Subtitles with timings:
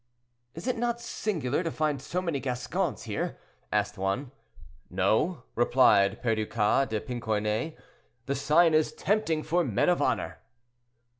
[0.55, 3.37] "Is it not singular to find so many Gascons here?"
[3.71, 4.31] asked one.
[4.89, 7.77] "No," replied Perducas de Pincornay,
[8.25, 10.39] "the sign is tempting for men of honor."